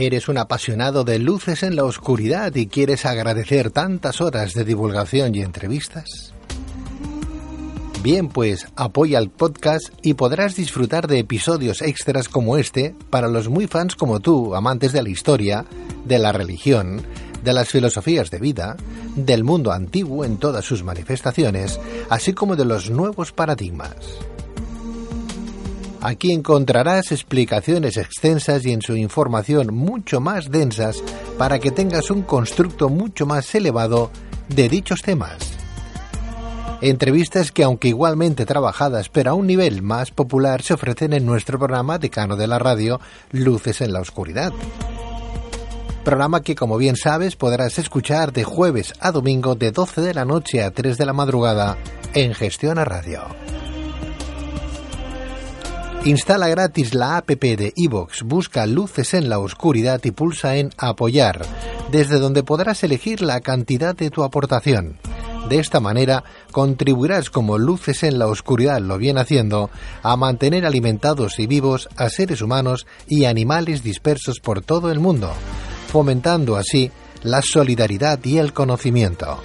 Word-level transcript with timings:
¿Eres 0.00 0.28
un 0.28 0.38
apasionado 0.38 1.02
de 1.02 1.18
luces 1.18 1.64
en 1.64 1.74
la 1.74 1.82
oscuridad 1.82 2.54
y 2.54 2.68
quieres 2.68 3.04
agradecer 3.04 3.72
tantas 3.72 4.20
horas 4.20 4.54
de 4.54 4.64
divulgación 4.64 5.34
y 5.34 5.40
entrevistas? 5.40 6.32
Bien, 8.00 8.28
pues 8.28 8.68
apoya 8.76 9.18
el 9.18 9.28
podcast 9.28 9.88
y 10.00 10.14
podrás 10.14 10.54
disfrutar 10.54 11.08
de 11.08 11.18
episodios 11.18 11.82
extras 11.82 12.28
como 12.28 12.58
este 12.58 12.94
para 13.10 13.26
los 13.26 13.48
muy 13.48 13.66
fans 13.66 13.96
como 13.96 14.20
tú, 14.20 14.54
amantes 14.54 14.92
de 14.92 15.02
la 15.02 15.08
historia, 15.08 15.64
de 16.04 16.20
la 16.20 16.30
religión, 16.30 17.02
de 17.42 17.52
las 17.52 17.68
filosofías 17.68 18.30
de 18.30 18.38
vida, 18.38 18.76
del 19.16 19.42
mundo 19.42 19.72
antiguo 19.72 20.24
en 20.24 20.36
todas 20.36 20.64
sus 20.64 20.84
manifestaciones, 20.84 21.80
así 22.08 22.34
como 22.34 22.54
de 22.54 22.66
los 22.66 22.88
nuevos 22.88 23.32
paradigmas. 23.32 23.96
Aquí 26.00 26.32
encontrarás 26.32 27.10
explicaciones 27.10 27.96
extensas 27.96 28.64
y 28.64 28.72
en 28.72 28.82
su 28.82 28.96
información 28.96 29.74
mucho 29.74 30.20
más 30.20 30.50
densas 30.50 31.02
para 31.36 31.58
que 31.58 31.72
tengas 31.72 32.10
un 32.10 32.22
constructo 32.22 32.88
mucho 32.88 33.26
más 33.26 33.52
elevado 33.54 34.10
de 34.48 34.68
dichos 34.68 35.00
temas. 35.02 35.38
Entrevistas 36.80 37.50
que 37.50 37.64
aunque 37.64 37.88
igualmente 37.88 38.46
trabajadas 38.46 39.08
pero 39.08 39.32
a 39.32 39.34
un 39.34 39.48
nivel 39.48 39.82
más 39.82 40.12
popular 40.12 40.62
se 40.62 40.74
ofrecen 40.74 41.12
en 41.12 41.26
nuestro 41.26 41.58
programa 41.58 41.98
Decano 41.98 42.36
de 42.36 42.46
la 42.46 42.60
Radio 42.60 43.00
Luces 43.32 43.80
en 43.80 43.92
la 43.92 44.00
Oscuridad. 44.00 44.52
Programa 46.04 46.42
que 46.42 46.54
como 46.54 46.78
bien 46.78 46.94
sabes 46.94 47.34
podrás 47.34 47.80
escuchar 47.80 48.32
de 48.32 48.44
jueves 48.44 48.94
a 49.00 49.10
domingo 49.10 49.56
de 49.56 49.72
12 49.72 50.00
de 50.00 50.14
la 50.14 50.24
noche 50.24 50.62
a 50.62 50.70
3 50.70 50.96
de 50.96 51.06
la 51.06 51.12
madrugada 51.12 51.76
en 52.14 52.34
Gestión 52.34 52.78
a 52.78 52.84
Radio. 52.84 53.22
Instala 56.04 56.48
gratis 56.48 56.94
la 56.94 57.16
app 57.16 57.28
de 57.28 57.72
iVoox, 57.74 58.22
busca 58.22 58.66
Luces 58.66 59.14
en 59.14 59.28
la 59.28 59.40
Oscuridad 59.40 60.00
y 60.04 60.12
pulsa 60.12 60.56
en 60.56 60.70
Apoyar, 60.78 61.44
desde 61.90 62.18
donde 62.18 62.44
podrás 62.44 62.82
elegir 62.84 63.20
la 63.20 63.40
cantidad 63.40 63.96
de 63.96 64.10
tu 64.10 64.22
aportación. 64.22 64.96
De 65.48 65.58
esta 65.58 65.80
manera 65.80 66.24
contribuirás 66.52 67.30
como 67.30 67.58
Luces 67.58 68.04
en 68.04 68.18
la 68.18 68.28
Oscuridad 68.28 68.80
lo 68.80 68.96
viene 68.96 69.20
haciendo 69.20 69.70
a 70.02 70.16
mantener 70.16 70.64
alimentados 70.64 71.38
y 71.38 71.46
vivos 71.46 71.88
a 71.96 72.08
seres 72.10 72.42
humanos 72.42 72.86
y 73.06 73.24
animales 73.24 73.82
dispersos 73.82 74.40
por 74.40 74.62
todo 74.62 74.92
el 74.92 75.00
mundo, 75.00 75.32
fomentando 75.90 76.56
así 76.56 76.90
la 77.22 77.42
solidaridad 77.42 78.20
y 78.24 78.38
el 78.38 78.52
conocimiento. 78.52 79.40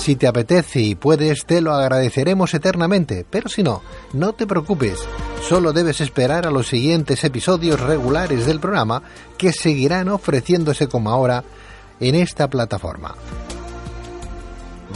Si 0.00 0.16
te 0.16 0.26
apetece 0.26 0.80
y 0.80 0.94
puedes, 0.94 1.44
te 1.44 1.60
lo 1.60 1.74
agradeceremos 1.74 2.54
eternamente, 2.54 3.26
pero 3.28 3.50
si 3.50 3.62
no, 3.62 3.82
no 4.14 4.32
te 4.32 4.46
preocupes, 4.46 4.98
solo 5.46 5.74
debes 5.74 6.00
esperar 6.00 6.46
a 6.46 6.50
los 6.50 6.68
siguientes 6.68 7.22
episodios 7.22 7.78
regulares 7.78 8.46
del 8.46 8.60
programa 8.60 9.02
que 9.36 9.52
seguirán 9.52 10.08
ofreciéndose 10.08 10.88
como 10.88 11.10
ahora 11.10 11.44
en 12.00 12.14
esta 12.14 12.48
plataforma. 12.48 13.14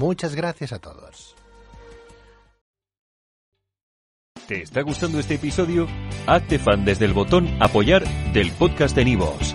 Muchas 0.00 0.34
gracias 0.34 0.72
a 0.72 0.80
todos. 0.80 1.36
¿Te 4.48 4.62
está 4.62 4.82
gustando 4.82 5.20
este 5.20 5.34
episodio? 5.34 5.86
Hazte 6.26 6.58
fan 6.58 6.84
desde 6.84 7.04
el 7.04 7.12
botón 7.12 7.56
apoyar 7.60 8.04
del 8.32 8.50
podcast 8.50 8.96
de 8.96 9.04
Nivos. 9.04 9.54